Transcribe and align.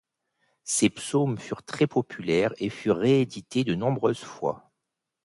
Ses 0.63 0.89
psaumes 0.89 1.37
furent 1.37 1.61
très 1.61 1.85
populaires 1.85 2.55
et 2.57 2.71
furent 2.71 2.97
réédités 2.97 3.63
de 3.63 3.75
nombreuses 3.75 4.23
fois. 4.23 4.71